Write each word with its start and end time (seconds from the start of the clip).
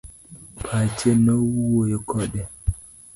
Pache 0.63 1.09
nowuoyo 1.25 1.99
kode. 2.09 2.41